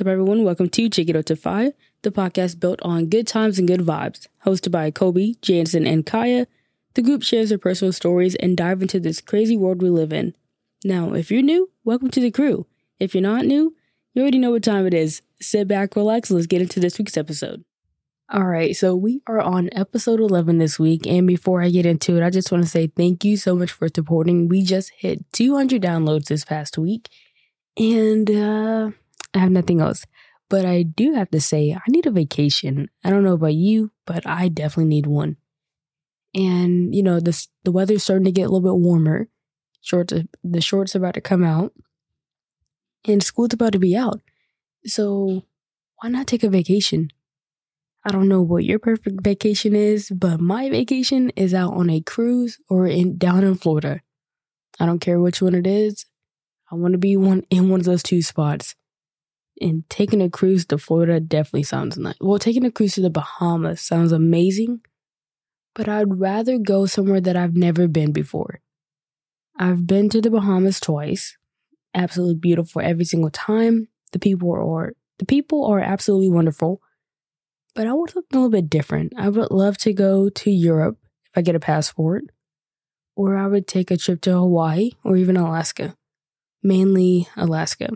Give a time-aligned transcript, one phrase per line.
[0.00, 0.44] Up, everyone?
[0.44, 3.80] Welcome to Check It Out to Five, the podcast built on good times and good
[3.80, 4.28] vibes.
[4.46, 6.46] Hosted by Kobe, Jansen, and Caiya,
[6.94, 10.34] the group shares their personal stories and dive into this crazy world we live in.
[10.86, 12.66] Now, if you're new, welcome to the crew.
[12.98, 13.76] If you're not new,
[14.14, 15.20] you already know what time it is.
[15.38, 17.62] Sit back, relax, and let's get into this week's episode.
[18.30, 21.06] All right, so we are on episode 11 this week.
[21.06, 23.70] And before I get into it, I just want to say thank you so much
[23.70, 24.48] for supporting.
[24.48, 27.10] We just hit 200 downloads this past week.
[27.76, 28.90] And uh,
[29.34, 30.04] I have nothing else.
[30.48, 32.88] But I do have to say, I need a vacation.
[33.04, 35.36] I don't know about you, but I definitely need one.
[36.34, 39.28] And, you know, this, the weather's starting to get a little bit warmer.
[39.80, 40.12] Shorts,
[40.42, 41.72] the shorts are about to come out.
[43.06, 44.20] And school's about to be out.
[44.84, 45.44] So
[45.96, 47.10] why not take a vacation?
[48.04, 52.00] I don't know what your perfect vacation is, but my vacation is out on a
[52.00, 54.00] cruise or in down in Florida.
[54.78, 56.06] I don't care which one it is.
[56.72, 58.74] I want to be one in one of those two spots.
[59.60, 62.16] And taking a cruise to Florida definitely sounds nice.
[62.20, 64.80] Well, taking a cruise to the Bahamas sounds amazing,
[65.74, 68.60] but I'd rather go somewhere that I've never been before.
[69.58, 71.36] I've been to the Bahamas twice.
[71.94, 73.88] Absolutely beautiful every single time.
[74.12, 76.80] The people are the people are absolutely wonderful
[77.74, 79.12] but I want something a little bit different.
[79.16, 82.24] I would love to go to Europe if I get a passport,
[83.16, 85.96] or I would take a trip to Hawaii or even Alaska,
[86.62, 87.90] mainly Alaska.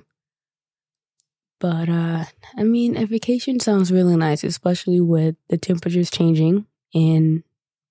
[1.60, 2.24] But uh,
[2.56, 7.42] I mean, a vacation sounds really nice, especially with the temperatures changing, and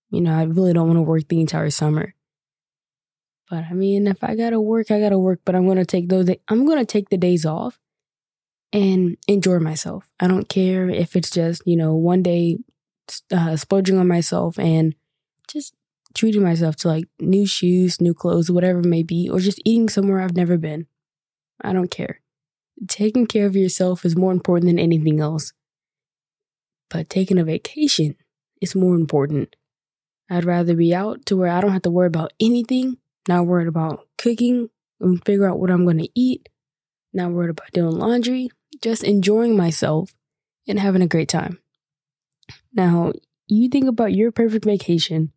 [0.10, 2.14] you know, I really don't want to work the entire summer.
[3.50, 5.42] But I mean, if I gotta work, I gotta work.
[5.46, 6.30] But I'm gonna take those.
[6.48, 7.80] I'm gonna take the days off
[8.72, 10.10] and enjoy myself.
[10.20, 12.58] I don't care if it's just, you know, one day
[13.32, 14.96] uh, splurging on myself and
[15.48, 15.76] just
[16.16, 19.90] treating myself to like new shoes, new clothes, whatever it may be, or just eating
[19.90, 20.88] somewhere I've never been.
[21.62, 22.23] I don't care.
[22.88, 25.54] Taking care of yourself is more important than anything else.
[26.90, 28.16] But taking a vacation
[28.62, 29.56] is more important.
[30.30, 32.98] I'd rather be out to where I don't have to worry about anything,
[33.28, 34.70] not worried about cooking
[35.00, 36.50] and figure out what I'm going to eat,
[37.14, 38.50] not worried about doing laundry,
[38.82, 40.14] just enjoying myself
[40.68, 41.60] and having a great time.
[42.74, 43.14] Now,
[43.48, 45.32] you think about your perfect vacation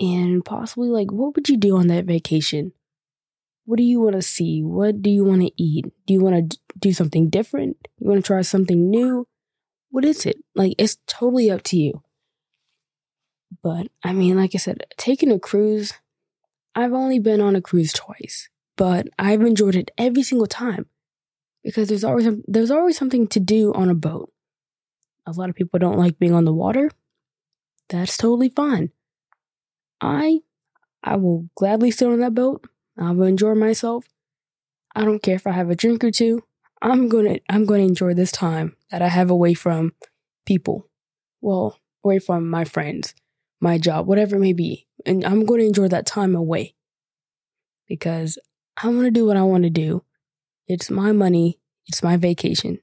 [0.00, 2.72] and possibly like, what would you do on that vacation?
[3.64, 4.62] What do you want to see?
[4.62, 5.86] What do you want to eat?
[6.06, 7.76] Do you want to do something different?
[7.98, 9.26] You want to try something new?
[9.90, 10.38] What is it?
[10.54, 12.02] Like, it's totally up to you.
[13.62, 15.94] But I mean, like I said, taking a cruise,
[16.74, 20.86] I've only been on a cruise twice, but I've enjoyed it every single time
[21.62, 24.32] because there's always there's always something to do on a boat.
[25.26, 26.90] A lot of people don't like being on the water.
[27.88, 28.90] That's totally fine.
[30.00, 30.40] I
[31.02, 32.66] I will gladly sit on that boat.
[32.98, 34.06] I will enjoy myself.
[34.94, 36.44] I don't care if I have a drink or two.
[36.80, 39.92] I'm gonna I'm gonna enjoy this time that I have away from
[40.46, 40.88] people.
[41.40, 43.14] Well, away from my friends,
[43.60, 44.86] my job, whatever it may be.
[45.04, 46.74] And I'm gonna enjoy that time away.
[47.88, 48.38] Because
[48.82, 50.04] I wanna do what I wanna do
[50.66, 51.60] it's my money.
[51.86, 52.78] It's my vacation.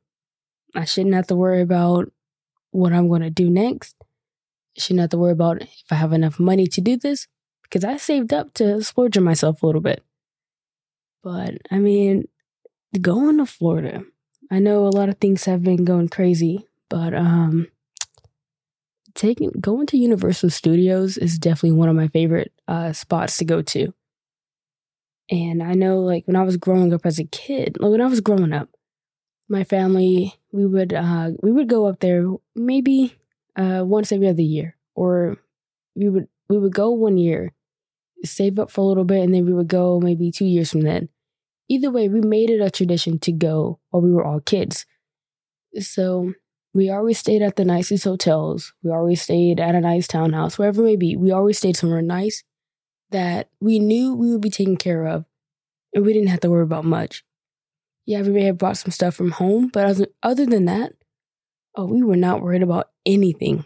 [0.75, 2.11] I shouldn't have to worry about
[2.69, 3.95] what I'm to do next.
[4.77, 7.27] I shouldn't have to worry about if I have enough money to do this
[7.71, 10.03] because I saved up to splurge on myself a little bit.
[11.23, 12.27] But I mean,
[12.99, 14.03] going to Florida,
[14.51, 17.67] I know a lot of things have been going crazy, but um,
[19.15, 23.61] taking going to Universal Studios is definitely one of my favorite uh, spots to go
[23.61, 23.93] to.
[25.29, 28.07] And I know, like, when I was growing up as a kid, like, when I
[28.07, 28.67] was growing up,
[29.47, 33.15] my family, we would, uh, we would go up there maybe,
[33.55, 35.37] uh, once every other year, or
[35.95, 37.53] we would, we would go one year,
[38.23, 40.81] save up for a little bit, and then we would go maybe two years from
[40.81, 41.09] then.
[41.69, 44.85] Either way, we made it a tradition to go while we were all kids.
[45.79, 46.33] So
[46.73, 48.73] we always stayed at the nicest hotels.
[48.83, 51.15] We always stayed at a nice townhouse, wherever it may be.
[51.15, 52.43] We always stayed somewhere nice
[53.11, 55.25] that we knew we would be taken care of
[55.93, 57.23] and we didn't have to worry about much.
[58.05, 60.93] Yeah, we may have brought some stuff from home, but other, than that,
[61.75, 63.65] oh, we were not worried about anything.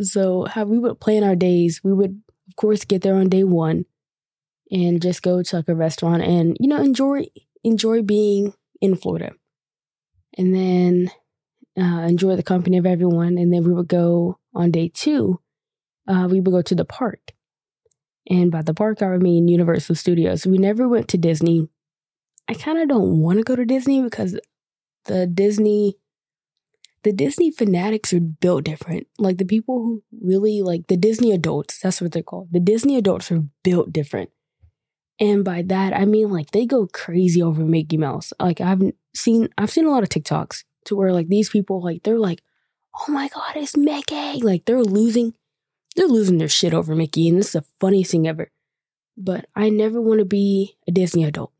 [0.00, 3.44] So, how we would plan our days, we would, of course, get there on day
[3.44, 3.86] one
[4.70, 7.24] and just go to like a restaurant and, you know, enjoy
[7.64, 8.52] enjoy being
[8.82, 9.32] in Florida.
[10.36, 11.10] And then
[11.78, 13.38] uh, enjoy the company of everyone.
[13.38, 15.40] And then we would go on day two,
[16.06, 17.32] uh, we would go to the park.
[18.28, 20.46] And by the park, I mean Universal Studios.
[20.46, 21.68] We never went to Disney.
[22.48, 24.38] I kind of don't want to go to Disney because
[25.06, 25.96] the Disney,
[27.04, 29.06] the Disney fanatics are built different.
[29.18, 32.48] Like the people who really like the Disney adults, that's what they're called.
[32.52, 34.30] The Disney adults are built different.
[35.20, 38.32] And by that I mean like they go crazy over Mickey Mouse.
[38.40, 38.82] Like I've
[39.14, 42.42] seen I've seen a lot of TikToks to where like these people like they're like,
[42.94, 44.40] oh my god, it's Mickey.
[44.40, 45.34] Like they're losing
[45.96, 48.50] they're losing their shit over Mickey, and this is the funniest thing ever.
[49.16, 51.51] But I never want to be a Disney adult.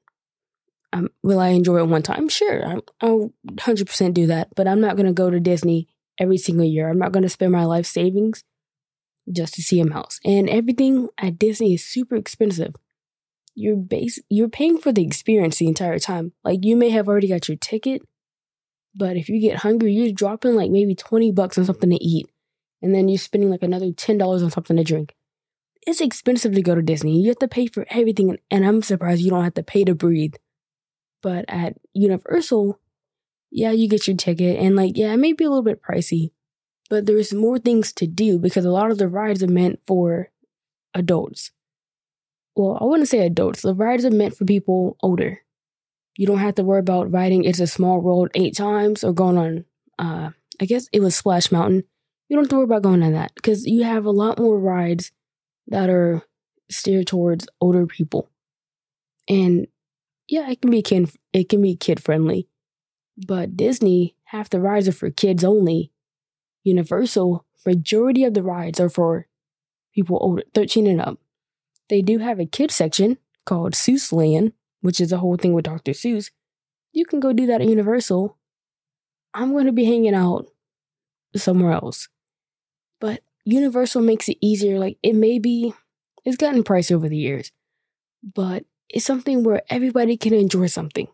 [0.92, 2.28] Um, will I enjoy it one time?
[2.28, 2.66] Sure,
[3.00, 4.48] i will 100% do that.
[4.54, 6.88] But I'm not going to go to Disney every single year.
[6.88, 8.44] I'm not going to spend my life savings
[9.30, 10.20] just to see a mouse.
[10.24, 12.74] And everything at Disney is super expensive.
[13.54, 16.32] You're base you're paying for the experience the entire time.
[16.42, 18.02] Like you may have already got your ticket,
[18.94, 22.26] but if you get hungry, you're dropping like maybe 20 bucks on something to eat.
[22.80, 25.14] And then you're spending like another $10 on something to drink.
[25.86, 27.20] It's expensive to go to Disney.
[27.20, 28.36] You have to pay for everything.
[28.50, 30.34] And I'm surprised you don't have to pay to breathe.
[31.22, 32.80] But at Universal,
[33.50, 34.58] yeah, you get your ticket.
[34.58, 36.32] And like, yeah, it may be a little bit pricey,
[36.90, 40.30] but there's more things to do because a lot of the rides are meant for
[40.94, 41.52] adults.
[42.54, 43.62] Well, I wouldn't say adults.
[43.62, 45.40] The rides are meant for people older.
[46.16, 49.38] You don't have to worry about riding It's a Small World eight times or going
[49.38, 49.64] on,
[49.98, 50.30] uh,
[50.60, 51.84] I guess it was Splash Mountain.
[52.28, 54.58] You don't have to worry about going on that because you have a lot more
[54.58, 55.12] rides
[55.68, 56.22] that are
[56.70, 58.28] steered towards older people.
[59.28, 59.66] And
[60.32, 62.48] yeah, it can be kid, it can be kid friendly.
[63.26, 65.92] But Disney, half the rides are for kids only.
[66.64, 69.26] Universal, majority of the rides are for
[69.94, 71.18] people older, 13 and up.
[71.90, 75.66] They do have a kid section called Seuss Land, which is a whole thing with
[75.66, 75.92] Dr.
[75.92, 76.30] Seuss.
[76.94, 78.38] You can go do that at Universal.
[79.34, 80.46] I'm going to be hanging out
[81.36, 82.08] somewhere else.
[83.02, 84.78] But Universal makes it easier.
[84.78, 85.74] Like, it may be,
[86.24, 87.52] it's gotten pricey over the years,
[88.22, 91.08] but it's something where everybody can enjoy something.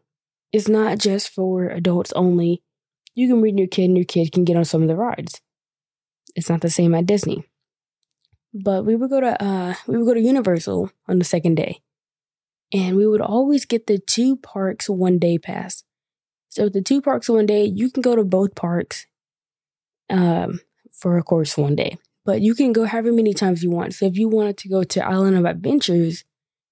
[0.53, 2.63] It's not just for adults only.
[3.15, 5.41] You can bring your kid and your kid can get on some of the rides.
[6.35, 7.45] It's not the same at Disney.
[8.55, 11.81] But we would go to uh we would go to Universal on the second day.
[12.73, 15.85] And we would always get the two parks one day pass.
[16.49, 19.07] So the two parks one day, you can go to both parks
[20.11, 20.61] um
[20.93, 21.99] for of course one day.
[22.25, 23.95] But you can go however many times you want.
[23.95, 26.25] So if you wanted to go to Island of Adventures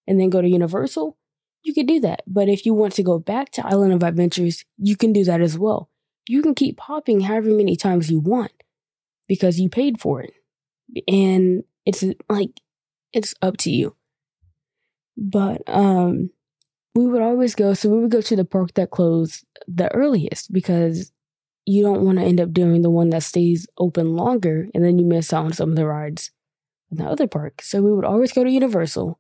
[0.06, 1.16] and then go to Universal,
[1.62, 2.22] you could do that.
[2.26, 5.40] But if you want to go back to Island of Adventures, you can do that
[5.40, 5.90] as well.
[6.28, 8.52] You can keep popping however many times you want
[9.28, 10.34] because you paid for it.
[11.08, 12.60] And it's like,
[13.12, 13.96] it's up to you.
[15.16, 16.30] But, um,
[16.94, 20.52] we would always go, so we would go to the park that closed the earliest
[20.52, 21.12] because
[21.66, 24.98] you don't want to end up doing the one that stays open longer and then
[24.98, 26.30] you miss out on some of the rides
[26.90, 27.60] in the other park.
[27.60, 29.18] So we would always go to Universal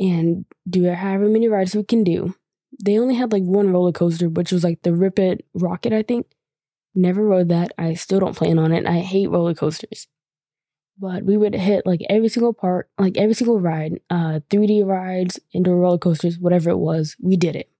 [0.00, 2.34] and do however many rides we can do.
[2.82, 6.02] They only had like one roller coaster, which was like the Rip It Rocket, I
[6.02, 6.26] think.
[6.94, 7.72] Never rode that.
[7.78, 8.86] I still don't plan on it.
[8.86, 10.08] I hate roller coasters.
[10.98, 15.38] But we would hit like every single part, like every single ride, uh, 3D rides,
[15.52, 17.70] indoor roller coasters, whatever it was, we did it.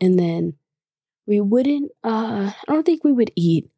[0.00, 0.54] And then
[1.26, 3.68] we wouldn't, uh, I don't think we would eat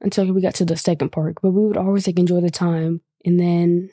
[0.00, 3.00] until we got to the second park, but we would always like enjoy the time.
[3.24, 3.90] And then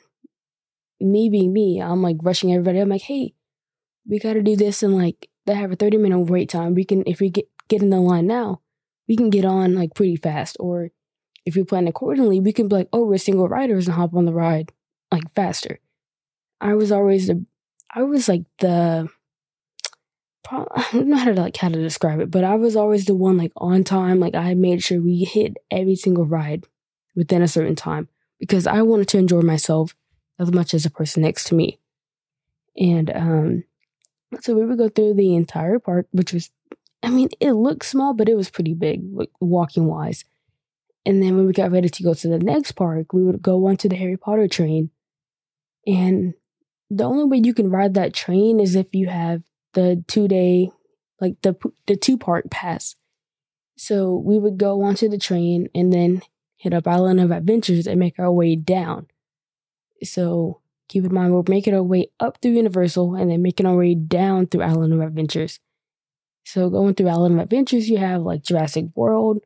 [1.00, 2.78] me being me, I'm like rushing everybody.
[2.78, 3.34] I'm like, hey,
[4.06, 6.74] we got to do this and like they have a 30 minute wait time.
[6.74, 8.60] We can, if we get, get in the line now,
[9.08, 10.56] we can get on like pretty fast.
[10.60, 10.90] Or
[11.44, 14.24] if we plan accordingly, we can be like, oh, we're single riders and hop on
[14.24, 14.72] the ride
[15.10, 15.80] like faster.
[16.60, 17.44] I was always the,
[17.94, 19.08] I was like the,
[20.50, 23.14] I don't know how to like how to describe it, but I was always the
[23.14, 24.20] one like on time.
[24.20, 26.66] Like I made sure we hit every single ride
[27.14, 29.94] within a certain time because I wanted to enjoy myself
[30.38, 31.78] as much as the person next to me.
[32.76, 33.64] And um,
[34.40, 36.50] so we would go through the entire park, which was,
[37.02, 39.02] I mean, it looked small, but it was pretty big,
[39.40, 40.24] walking wise.
[41.04, 43.66] And then when we got ready to go to the next park, we would go
[43.66, 44.90] onto the Harry Potter train.
[45.86, 46.34] And
[46.90, 49.42] the only way you can ride that train is if you have
[49.74, 50.70] the two day,
[51.20, 52.94] like the the two park pass.
[53.76, 56.22] So we would go onto the train and then
[56.56, 59.06] hit up Island of Adventures and make our way down.
[60.04, 60.61] So
[60.92, 63.94] keep in mind, we're making our way up through Universal and then making our way
[63.94, 65.58] down through Island of Adventures.
[66.44, 69.38] So going through Island of Adventures, you have like Jurassic World,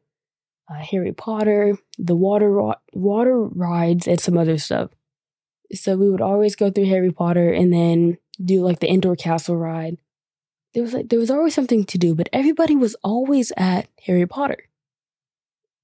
[0.69, 4.91] uh, Harry Potter, the water water rides, and some other stuff.
[5.73, 9.57] So we would always go through Harry Potter and then do like the indoor castle
[9.57, 9.99] ride.
[10.75, 14.27] There was like there was always something to do, but everybody was always at Harry
[14.27, 14.69] Potter.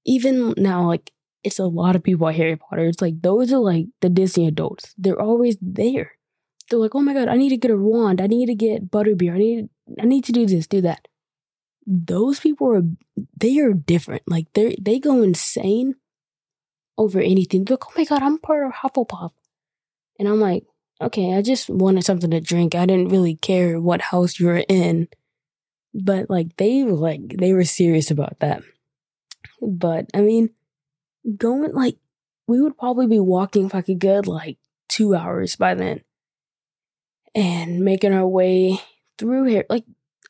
[0.05, 1.11] Even now, like
[1.43, 2.85] it's a lot of people at Harry Potter.
[2.85, 4.93] It's like those are like the Disney adults.
[4.97, 6.13] They're always there.
[6.69, 8.21] They're like, oh my god, I need to get a wand.
[8.21, 9.33] I need to get butterbeer.
[9.33, 9.69] I need
[10.01, 11.07] I need to do this, do that.
[11.85, 12.83] Those people are
[13.37, 14.23] they are different.
[14.25, 15.95] Like they they go insane
[16.97, 17.65] over anything.
[17.65, 19.31] They're like, oh my god, I'm part of Hufflepuff.
[20.19, 20.63] And I'm like,
[21.01, 22.75] okay, I just wanted something to drink.
[22.75, 25.09] I didn't really care what house you were in.
[25.93, 28.63] But like they were like they were serious about that.
[29.61, 30.49] But I mean,
[31.37, 31.97] going like
[32.47, 34.57] we would probably be walking a good like
[34.89, 36.01] two hours by then.
[37.35, 38.79] And making our way
[39.17, 39.85] through here like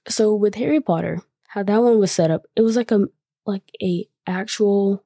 [0.08, 3.08] so with Harry Potter, how that one was set up, it was like a
[3.46, 5.04] like a actual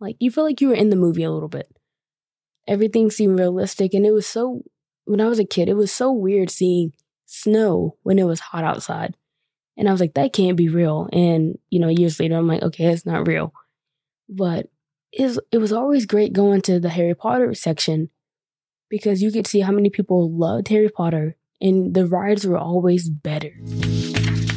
[0.00, 1.68] like you feel like you were in the movie a little bit.
[2.66, 4.62] Everything seemed realistic and it was so
[5.04, 6.92] when I was a kid, it was so weird seeing
[7.26, 9.16] snow when it was hot outside.
[9.76, 11.08] And I was like, that can't be real.
[11.12, 13.52] And, you know, years later, I'm like, okay, it's not real.
[14.28, 14.70] But
[15.14, 18.10] it it was always great going to the Harry Potter section
[18.90, 23.08] because you could see how many people loved Harry Potter and the rides were always
[23.08, 23.52] better.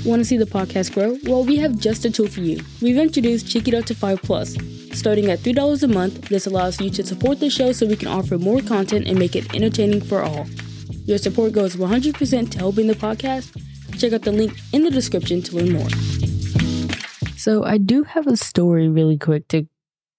[0.06, 1.18] Want to see the podcast grow?
[1.24, 2.62] Well, we have just a tool for you.
[2.82, 4.56] We've introduced Chiquito to 5 Plus.
[4.94, 8.08] Starting at $3 a month, this allows you to support the show so we can
[8.08, 10.48] offer more content and make it entertaining for all.
[11.06, 13.52] Your support goes 100% to helping the podcast
[13.98, 15.90] Check out the link in the description to learn more.
[17.36, 19.68] So, I do have a story really quick to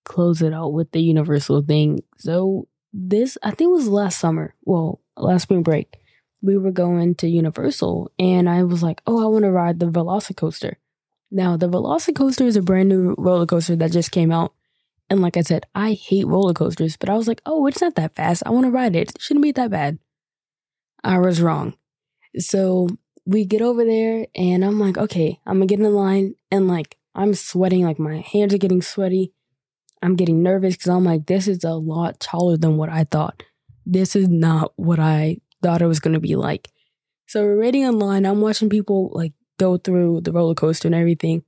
[0.09, 2.01] close it out with the Universal thing.
[2.19, 4.55] So, this, I think, was last summer.
[4.65, 5.97] Well, last spring break.
[6.43, 9.87] We were going to Universal, and I was like, oh, I want to ride the
[9.87, 10.75] Velocicoaster.
[11.31, 14.55] Now, the Velocicoaster is a brand new roller coaster that just came out.
[15.11, 17.95] And like I said, I hate roller coasters, but I was like, oh, it's not
[17.97, 18.43] that fast.
[18.47, 19.11] I want to ride it.
[19.11, 19.99] It shouldn't be that bad.
[21.03, 21.75] I was wrong.
[22.39, 22.89] So
[23.25, 26.97] we get over there and I'm like, okay, I'm gonna get in line and like
[27.15, 29.33] I'm sweating, like my hands are getting sweaty.
[30.03, 33.43] I'm getting nervous because I'm like, this is a lot taller than what I thought.
[33.85, 36.69] This is not what I thought it was gonna be like.
[37.27, 38.25] So we're waiting in line.
[38.25, 41.43] I'm watching people like go through the roller coaster and everything.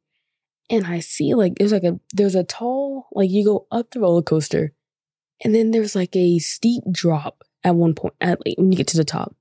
[0.68, 4.00] And I see like there's like a there's a tall like you go up the
[4.00, 4.72] roller coaster
[5.42, 8.88] and then there's like a steep drop at one point at like, when you get
[8.88, 9.34] to the top.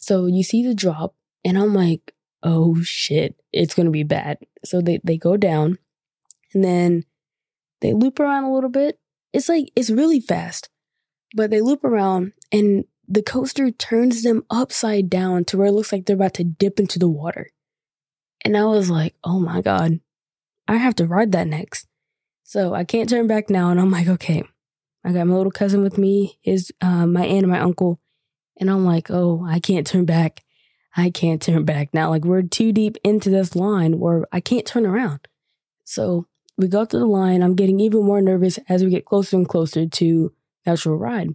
[0.00, 4.38] So you see the drop and I'm like, oh shit, it's going to be bad.
[4.64, 5.78] So they, they go down
[6.52, 7.04] and then
[7.82, 8.98] they loop around a little bit.
[9.32, 10.70] It's like, it's really fast,
[11.36, 15.92] but they loop around and the coaster turns them upside down to where it looks
[15.92, 17.50] like they're about to dip into the water.
[18.44, 20.00] And I was like, oh my God,
[20.66, 21.86] I have to ride that next.
[22.42, 23.70] So I can't turn back now.
[23.70, 24.44] And I'm like, okay,
[25.04, 28.00] I got my little cousin with me, his, uh, my aunt and my uncle.
[28.58, 30.42] And I'm like, oh, I can't turn back.
[30.96, 32.10] I can't turn back now.
[32.10, 35.26] Like we're too deep into this line where I can't turn around.
[35.84, 36.26] So
[36.62, 37.42] we go to the line.
[37.42, 40.32] I'm getting even more nervous as we get closer and closer to
[40.64, 41.34] the actual ride.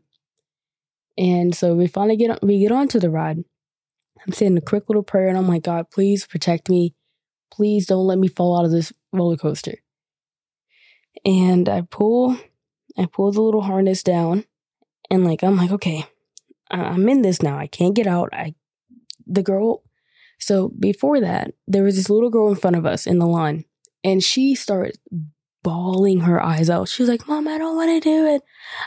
[1.18, 3.44] And so we finally get on, we get onto the ride.
[4.26, 6.96] I'm saying a quick little prayer, and I'm like, God, please protect me.
[7.52, 9.78] Please don't let me fall out of this roller coaster.
[11.26, 12.38] And I pull,
[12.98, 14.46] I pull the little harness down,
[15.10, 16.06] and like I'm like, okay,
[16.70, 17.58] I'm in this now.
[17.58, 18.30] I can't get out.
[18.34, 18.56] I
[19.26, 19.84] the girl,
[20.40, 23.66] so before that, there was this little girl in front of us in the line,
[24.08, 24.98] and she started
[25.64, 26.88] bawling her eyes out.
[26.88, 28.42] She was like, Mom, I don't want to do it.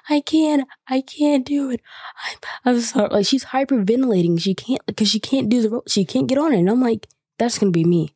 [0.09, 0.67] I can't.
[0.89, 1.83] I can't do it.
[2.17, 3.11] I, I'm sorry.
[3.11, 4.41] Like, she's hyperventilating.
[4.41, 5.91] She can't, because she can't do the, rope.
[5.91, 6.61] she can't get on it.
[6.61, 7.07] And I'm like,
[7.39, 8.15] that's going to be me.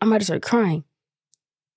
[0.00, 0.84] I might start crying.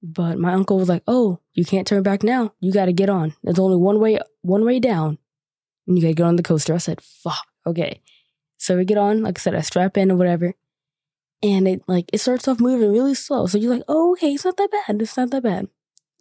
[0.03, 2.53] But my uncle was like, Oh, you can't turn back now.
[2.59, 3.33] You got to get on.
[3.43, 5.17] There's only one way, one way down.
[5.87, 6.75] And you got to get on the coaster.
[6.75, 7.47] I said, Fuck.
[7.65, 7.99] Okay.
[8.57, 10.53] So we get on, like I said, I strap in or whatever.
[11.43, 13.47] And it like it starts off moving really slow.
[13.47, 15.01] So you're like, oh, okay, it's not that bad.
[15.01, 15.67] It's not that bad.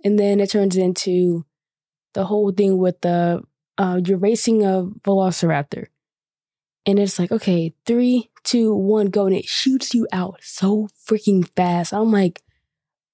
[0.05, 1.45] And then it turns into
[2.15, 3.43] the whole thing with the
[3.77, 5.87] uh you're racing a velociraptor.
[6.87, 11.47] And it's like, okay, three, two, one, go, and it shoots you out so freaking
[11.55, 11.93] fast.
[11.93, 12.43] I'm like,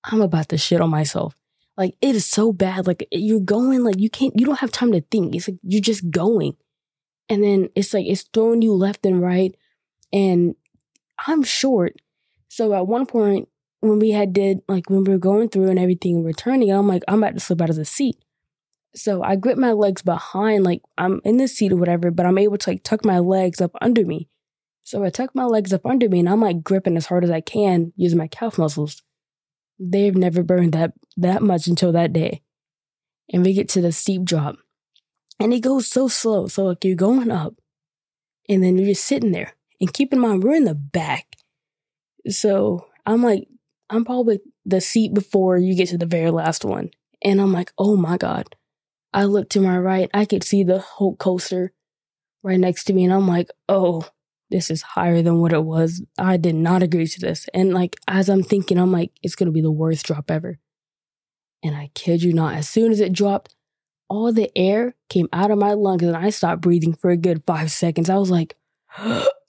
[0.05, 1.35] I'm about to shit on myself.
[1.77, 2.87] Like it is so bad.
[2.87, 5.35] Like you're going, like you can't, you don't have time to think.
[5.35, 6.57] It's like you're just going
[7.29, 9.55] and then it's like it's throwing you left and right
[10.13, 10.55] and
[11.27, 11.97] i'm short.
[12.49, 13.49] So at one point
[13.81, 16.89] when we had did like when we were going through and everything and returning i'm
[16.89, 18.17] like i'm about to slip out of the seat.
[18.95, 22.39] So i grip my legs behind like i'm in the seat or whatever but i'm
[22.39, 24.29] able to like tuck my legs up under me.
[24.83, 27.31] So i tuck my legs up under me and i'm like gripping as hard as
[27.31, 29.03] i can using my calf muscles.
[29.79, 32.43] They've never burned that that much until that day.
[33.33, 34.57] And we get to the steep drop.
[35.39, 36.47] And it goes so slow.
[36.49, 37.55] So like you're going up
[38.49, 39.56] and then you're just sitting there.
[39.81, 41.37] And keep in mind, we're in the back.
[42.29, 43.49] So I'm like,
[43.91, 46.91] I'm probably the seat before you get to the very last one.
[47.23, 48.55] And I'm like, oh my God.
[49.13, 51.73] I look to my right, I could see the whole coaster
[52.43, 53.05] right next to me.
[53.05, 54.07] And I'm like, oh,
[54.51, 56.03] this is higher than what it was.
[56.19, 57.47] I did not agree to this.
[57.55, 60.59] And like, as I'm thinking, I'm like, it's going to be the worst drop ever.
[61.63, 63.55] And I kid you not, as soon as it dropped,
[64.09, 67.43] all the air came out of my lungs and I stopped breathing for a good
[67.47, 68.09] five seconds.
[68.09, 68.57] I was like,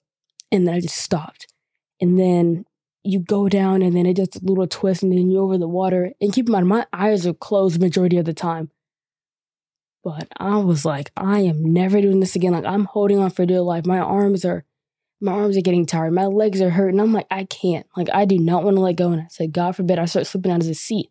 [0.50, 1.46] and then I just stopped.
[2.00, 2.64] And then
[3.02, 5.68] you go down and then it just a little twist and then you're over the
[5.68, 6.12] water.
[6.20, 8.70] And keep in mind, my eyes are closed majority of the time.
[10.04, 12.52] But I was like, I am never doing this again.
[12.52, 13.86] Like I'm holding on for dear life.
[13.86, 14.64] My arms are
[15.20, 16.12] my arms are getting tired.
[16.12, 17.00] My legs are hurting.
[17.00, 17.86] I'm like, I can't.
[17.96, 19.10] Like I do not want to let go.
[19.10, 21.10] And I said, God forbid I start slipping out of the seat.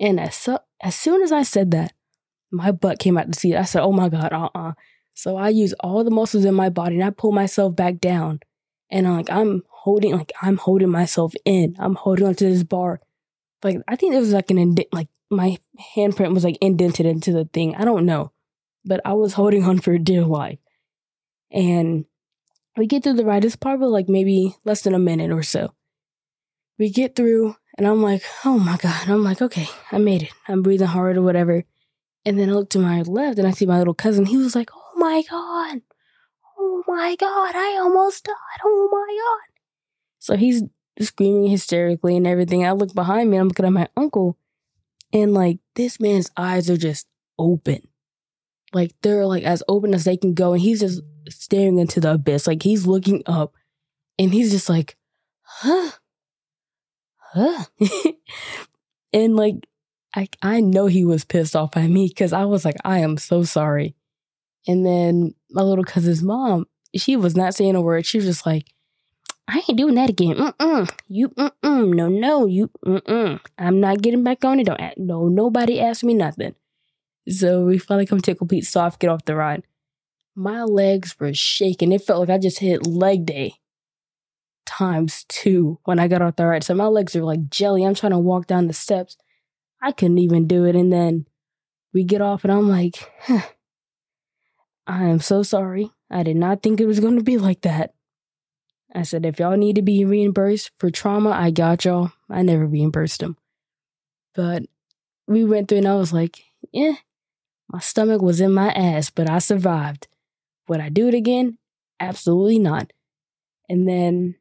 [0.00, 0.48] And as,
[0.80, 1.92] as soon as I said that,
[2.50, 3.56] my butt came out of the seat.
[3.56, 4.72] I said, Oh my God, uh uh
[5.14, 8.40] So I use all the muscles in my body and I pull myself back down.
[8.92, 11.74] And I'm like, I'm holding, like, I'm holding myself in.
[11.80, 13.00] I'm holding onto this bar.
[13.64, 15.56] Like, I think it was like an, indent like, my
[15.96, 17.74] handprint was like indented into the thing.
[17.74, 18.32] I don't know.
[18.84, 20.58] But I was holding on for dear life.
[21.50, 22.04] And
[22.76, 23.44] we get through the ride.
[23.44, 25.72] It's probably like maybe less than a minute or so.
[26.78, 29.08] We get through, and I'm like, oh my God.
[29.08, 30.32] I'm like, okay, I made it.
[30.48, 31.64] I'm breathing hard or whatever.
[32.26, 34.26] And then I look to my left and I see my little cousin.
[34.26, 35.80] He was like, oh my God.
[36.62, 37.56] Oh my God.
[37.56, 38.34] I almost died.
[38.64, 39.60] Oh my God.
[40.20, 40.62] So he's
[41.00, 42.64] screaming hysterically and everything.
[42.64, 43.36] I look behind me.
[43.36, 44.38] I'm looking at my uncle.
[45.12, 47.88] And like, this man's eyes are just open.
[48.72, 50.52] Like, they're like as open as they can go.
[50.52, 52.46] And he's just staring into the abyss.
[52.46, 53.54] Like, he's looking up
[54.18, 54.96] and he's just like,
[55.42, 55.90] huh?
[57.16, 57.64] Huh?
[59.12, 59.66] and like,
[60.14, 63.16] I I know he was pissed off at me because I was like, I am
[63.16, 63.96] so sorry.
[64.68, 68.06] And then my little cousin's mom, she was not saying a word.
[68.06, 68.66] She was just like,
[69.48, 70.36] I ain't doing that again.
[70.36, 70.90] Mm-mm.
[71.08, 71.94] You, mm-mm.
[71.94, 73.40] No, no, you, mm-mm.
[73.58, 74.66] I'm not getting back on it.
[74.66, 76.54] Don't, no, nobody asked me nothing.
[77.28, 79.64] So we finally come a complete stop, get off the ride.
[80.34, 81.92] My legs were shaking.
[81.92, 83.54] It felt like I just hit leg day
[84.64, 86.64] times two when I got off the ride.
[86.64, 87.84] So my legs are like jelly.
[87.84, 89.16] I'm trying to walk down the steps.
[89.82, 90.74] I couldn't even do it.
[90.74, 91.26] And then
[91.92, 93.42] we get off, and I'm like, huh,
[94.86, 95.90] I am so sorry.
[96.10, 97.94] I did not think it was going to be like that.
[98.94, 102.12] I said, if y'all need to be reimbursed for trauma, I got y'all.
[102.28, 103.38] I never reimbursed them.
[104.34, 104.64] But
[105.26, 106.42] we went through, and I was like,
[106.72, 106.96] yeah,
[107.68, 110.08] my stomach was in my ass, but I survived.
[110.68, 111.58] Would I do it again?
[112.00, 112.92] Absolutely not.
[113.68, 114.34] And then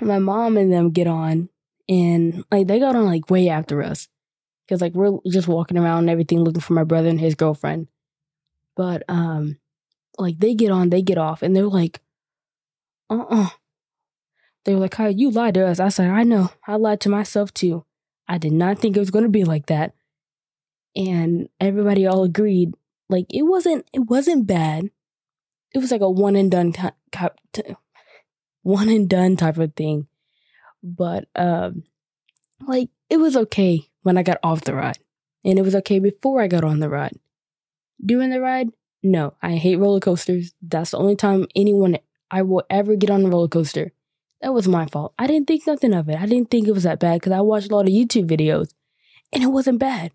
[0.00, 1.48] my mom and them get on,
[1.88, 4.08] and like they got on like way after us
[4.66, 7.88] because like we're just walking around and everything looking for my brother and his girlfriend.
[8.76, 9.58] But um,
[10.18, 12.00] like they get on, they get off, and they're like,
[13.08, 13.42] uh uh-uh.
[13.44, 13.48] uh
[14.64, 16.50] They were like, "Hi, you lied to us." I said, "I know.
[16.66, 17.84] I lied to myself too.
[18.28, 19.94] I did not think it was going to be like that."
[20.96, 22.74] And everybody all agreed,
[23.08, 23.88] like it wasn't.
[23.92, 24.90] It wasn't bad.
[25.74, 26.94] It was like a one and done type,
[28.62, 30.08] one and done type of thing.
[30.82, 31.84] But um,
[32.66, 34.98] like it was okay when I got off the ride.
[35.44, 37.18] And it was okay before I got on the ride.
[38.04, 38.68] During the ride,
[39.02, 40.52] no, I hate roller coasters.
[40.60, 41.98] That's the only time anyone
[42.30, 43.92] I will ever get on a roller coaster.
[44.42, 45.14] That was my fault.
[45.18, 46.16] I didn't think nothing of it.
[46.16, 48.72] I didn't think it was that bad because I watched a lot of YouTube videos
[49.32, 50.12] and it wasn't bad.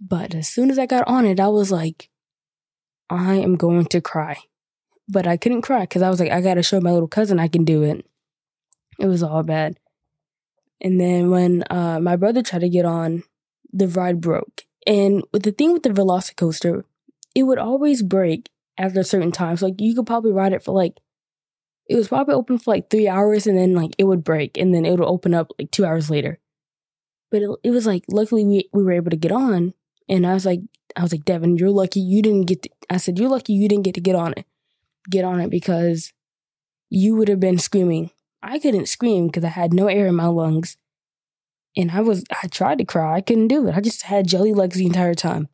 [0.00, 2.08] But as soon as I got on it, I was like,
[3.10, 4.38] I am going to cry.
[5.08, 7.38] But I couldn't cry because I was like, I got to show my little cousin
[7.38, 8.06] I can do it.
[8.98, 9.78] It was all bad.
[10.80, 13.24] And then when uh, my brother tried to get on,
[13.72, 14.62] the ride broke.
[14.86, 16.84] And with the thing with the Velocicoaster,
[17.34, 19.56] it would always break after a certain time.
[19.56, 20.94] So like you could probably ride it for like
[21.88, 24.74] it was probably open for like three hours and then like it would break and
[24.74, 26.38] then it would open up like two hours later.
[27.30, 29.74] But it, it was like luckily we, we were able to get on
[30.08, 30.60] and I was like
[30.96, 33.68] I was like, Devin, you're lucky you didn't get to, I said, You're lucky you
[33.68, 34.44] didn't get to get on it.
[35.08, 36.12] Get on it because
[36.88, 38.10] you would have been screaming
[38.42, 40.76] I couldn't scream because I had no air in my lungs.
[41.76, 43.16] And I was, I tried to cry.
[43.16, 43.76] I couldn't do it.
[43.76, 45.48] I just had jelly legs the entire time.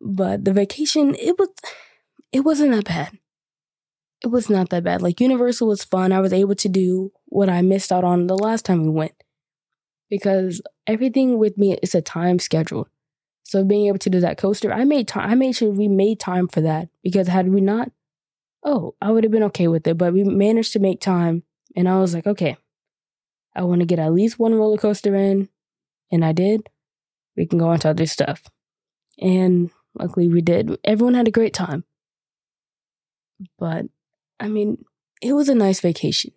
[0.00, 1.48] But the vacation, it was,
[2.32, 3.18] it wasn't that bad.
[4.22, 5.02] It was not that bad.
[5.02, 6.12] Like Universal was fun.
[6.12, 9.12] I was able to do what I missed out on the last time we went
[10.08, 12.88] because everything with me is a time schedule.
[13.42, 15.30] So being able to do that coaster, I made time.
[15.30, 17.90] I made sure we made time for that because had we not,
[18.64, 19.96] oh, I would have been okay with it.
[19.96, 21.44] But we managed to make time
[21.76, 22.56] and I was like, okay,
[23.54, 25.48] I want to get at least one roller coaster in.
[26.10, 26.68] And I did.
[27.36, 28.42] We can go on to other stuff.
[29.20, 30.78] And luckily we did.
[30.84, 31.84] Everyone had a great time.
[33.58, 33.86] But
[34.40, 34.84] I mean,
[35.22, 36.32] it was a nice vacation.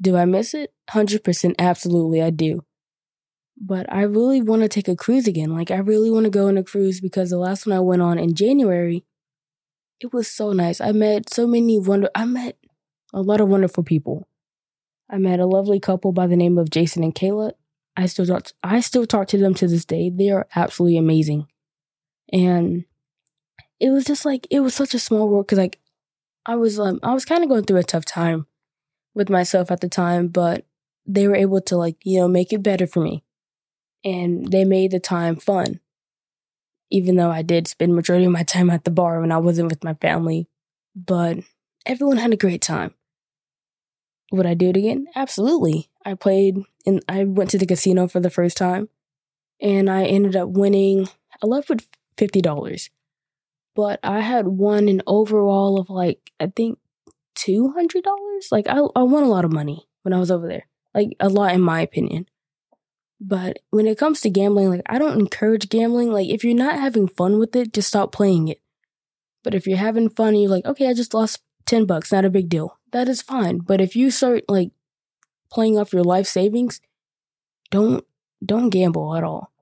[0.00, 0.72] Do I miss it?
[0.90, 2.64] 100% absolutely I do.
[3.56, 5.54] But I really want to take a cruise again.
[5.54, 8.02] Like I really want to go on a cruise because the last one I went
[8.02, 9.04] on in January,
[10.00, 10.80] it was so nice.
[10.80, 12.58] I met so many wonder I met
[13.12, 14.28] a lot of wonderful people.
[15.08, 17.52] I met a lovely couple by the name of Jason and Kayla.
[17.96, 20.10] I still talk, I still talk to them to this day.
[20.10, 21.46] They are absolutely amazing.
[22.34, 22.86] And
[23.80, 25.78] it was just like it was such a small world because like
[26.46, 28.46] I was um I was kind of going through a tough time
[29.14, 30.66] with myself at the time, but
[31.06, 33.24] they were able to like you know make it better for me,
[34.04, 35.80] and they made the time fun.
[36.90, 39.70] Even though I did spend majority of my time at the bar when I wasn't
[39.70, 40.48] with my family,
[40.94, 41.38] but
[41.86, 42.94] everyone had a great time.
[44.32, 45.06] Would I do it again?
[45.14, 45.90] Absolutely.
[46.04, 48.88] I played and I went to the casino for the first time
[49.60, 51.08] and I ended up winning.
[51.42, 52.90] I left with $50,
[53.74, 56.78] but I had won an overall of like, I think
[57.36, 58.02] $200.
[58.50, 60.66] Like, I, I won a lot of money when I was over there.
[60.94, 62.28] Like, a lot in my opinion.
[63.20, 66.12] But when it comes to gambling, like, I don't encourage gambling.
[66.12, 68.60] Like, if you're not having fun with it, just stop playing it.
[69.42, 72.24] But if you're having fun and you're like, okay, I just lost 10 bucks, not
[72.24, 73.58] a big deal, that is fine.
[73.58, 74.70] But if you start like
[75.50, 76.80] playing off your life savings,
[77.70, 78.04] don't
[78.44, 79.52] don't gamble at all.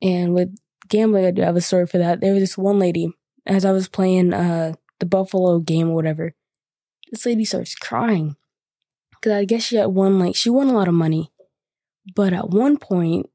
[0.00, 0.56] And with
[0.88, 2.20] gambling, I do have a story for that.
[2.20, 3.12] There was this one lady
[3.46, 6.34] as I was playing uh the Buffalo game or whatever.
[7.10, 8.36] This lady starts crying
[9.10, 11.32] because I guess she had won like she won a lot of money,
[12.14, 13.28] but at one point,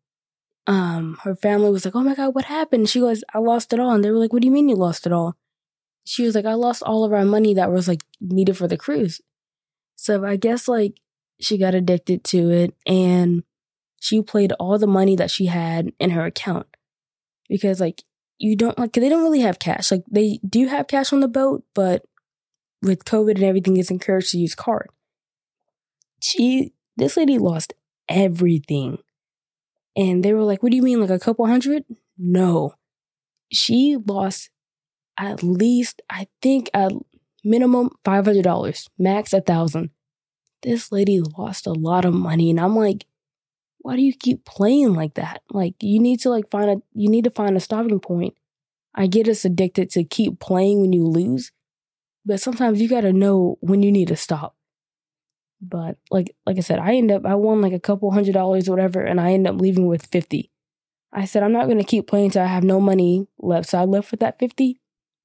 [0.67, 3.79] um, her family was like, "Oh my god, what happened?" She goes, "I lost it
[3.79, 5.35] all," and they were like, "What do you mean you lost it all?"
[6.05, 8.77] She was like, "I lost all of our money that was like needed for the
[8.77, 9.21] cruise."
[9.95, 11.01] So I guess like
[11.39, 13.43] she got addicted to it and
[13.99, 16.67] she played all the money that she had in her account
[17.49, 18.03] because like
[18.38, 19.91] you don't like they don't really have cash.
[19.91, 22.03] Like they do have cash on the boat but
[22.81, 24.89] with covid and everything it's encouraged to use card.
[26.21, 27.73] She this lady lost
[28.07, 28.99] everything.
[29.95, 31.83] And they were like what do you mean like a couple hundred?
[32.17, 32.75] No.
[33.51, 34.49] She lost
[35.17, 36.93] at least i think at
[37.43, 39.91] minimum $500 max a thousand.
[40.62, 42.49] This lady lost a lot of money.
[42.49, 43.05] And I'm like,
[43.79, 45.41] why do you keep playing like that?
[45.49, 48.35] Like you need to like find a you need to find a stopping point.
[48.93, 51.51] I get us addicted to keep playing when you lose,
[52.25, 54.55] but sometimes you gotta know when you need to stop.
[55.61, 58.67] But like like I said, I end up I won like a couple hundred dollars
[58.67, 60.51] or whatever, and I end up leaving with fifty.
[61.11, 63.85] I said I'm not gonna keep playing until I have no money left, so I
[63.85, 64.79] left with that fifty,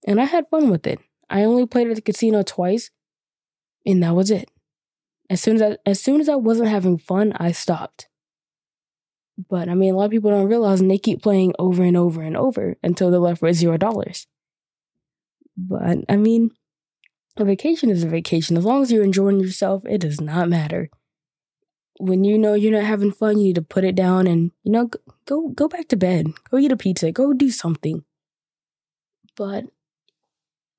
[0.06, 1.00] and I had fun with it.
[1.28, 2.90] I only played at the casino twice,
[3.84, 4.50] and that was it.
[5.30, 8.08] As soon as I, as soon as I wasn't having fun, I stopped.
[9.36, 11.96] But I mean, a lot of people don't realize, and they keep playing over and
[11.96, 14.26] over and over until they're left with zero dollars.
[15.56, 16.50] But I mean,
[17.36, 18.56] a vacation is a vacation.
[18.56, 20.90] As long as you're enjoying yourself, it does not matter.
[21.98, 24.72] When you know you're not having fun, you need to put it down and you
[24.72, 24.90] know
[25.26, 28.04] go go back to bed, go eat a pizza, go do something.
[29.36, 29.64] But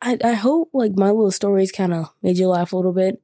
[0.01, 3.21] I I hope like my little stories kind of made you laugh a little bit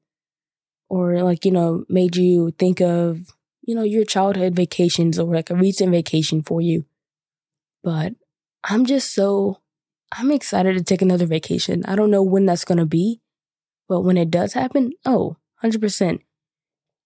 [0.89, 5.49] or like, you know, made you think of, you know, your childhood vacations or like
[5.49, 6.85] a recent vacation for you.
[7.83, 8.13] But
[8.63, 9.59] I'm just so,
[10.11, 11.83] I'm excited to take another vacation.
[11.85, 13.21] I don't know when that's going to be,
[13.87, 16.19] but when it does happen, oh, 100%.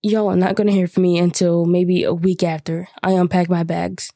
[0.02, 3.50] Y'all are not going to hear from me until maybe a week after I unpack
[3.50, 4.12] my bags.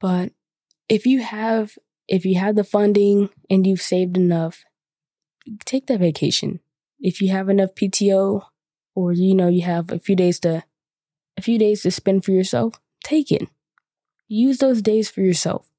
[0.00, 0.32] But
[0.88, 4.64] if you have, if you have the funding and you've saved enough,
[5.64, 6.60] take that vacation
[7.00, 8.42] if you have enough PTO
[8.94, 10.64] or you know you have a few days to
[11.38, 13.48] a few days to spend for yourself, take it.
[14.26, 15.70] Use those days for yourself.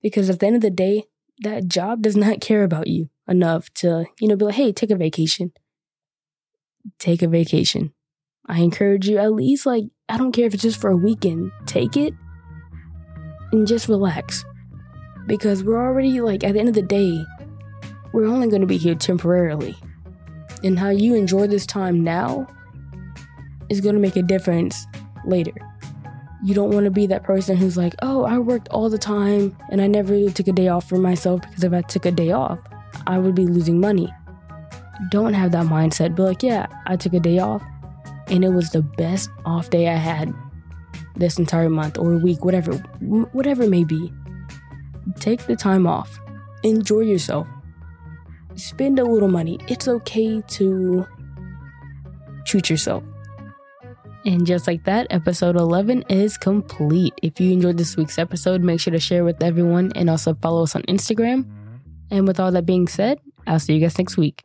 [0.00, 1.04] Because at the end of the day,
[1.42, 4.90] that job does not care about you enough to, you know, be like, hey, take
[4.90, 5.52] a vacation.
[6.98, 7.92] Take a vacation.
[8.46, 11.52] I encourage you at least like I don't care if it's just for a weekend,
[11.66, 12.12] take it
[13.52, 14.44] and just relax.
[15.26, 17.24] Because we're already like at the end of the day,
[18.12, 19.76] we're only going to be here temporarily
[20.64, 22.46] and how you enjoy this time now
[23.68, 24.86] is going to make a difference
[25.24, 25.52] later.
[26.44, 29.56] You don't want to be that person who's like, oh, I worked all the time
[29.70, 32.10] and I never really took a day off for myself because if I took a
[32.10, 32.58] day off,
[33.06, 34.12] I would be losing money.
[35.10, 36.16] Don't have that mindset.
[36.16, 37.62] Be like, yeah, I took a day off
[38.28, 40.34] and it was the best off day I had
[41.16, 42.72] this entire month or week, whatever,
[43.32, 44.12] whatever it may be.
[45.20, 46.18] Take the time off.
[46.64, 47.46] Enjoy yourself
[48.56, 49.58] spend a little money.
[49.68, 51.06] It's okay to
[52.44, 53.02] treat yourself.
[54.24, 57.12] And just like that, episode 11 is complete.
[57.22, 60.62] If you enjoyed this week's episode, make sure to share with everyone and also follow
[60.62, 61.44] us on Instagram.
[62.10, 64.44] And with all that being said, I'll see you guys next week.